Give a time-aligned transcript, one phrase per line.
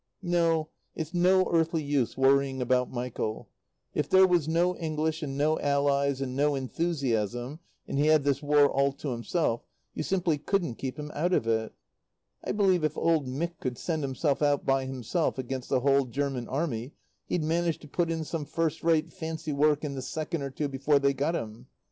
[0.23, 3.49] No; it's no earthly use worrying about Michael.
[3.93, 8.41] If there was no English and no Allies and no Enthusiasm, and he had this
[8.41, 9.61] War all to himself,
[9.93, 11.71] you simply couldn't keep him out of it.
[12.43, 16.47] I believe if old Mick could send himself out by himself against the whole German
[16.47, 16.93] Army
[17.27, 20.67] he'd manage to put in some first rate fancy work in the second or two
[20.67, 21.67] before they got him.